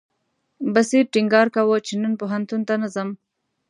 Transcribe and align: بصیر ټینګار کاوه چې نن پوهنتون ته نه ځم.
بصیر 0.73 1.03
ټینګار 1.13 1.47
کاوه 1.55 1.77
چې 1.87 1.93
نن 2.01 2.13
پوهنتون 2.19 2.61
ته 2.67 2.73
نه 2.81 2.87
ځم. 2.93 3.09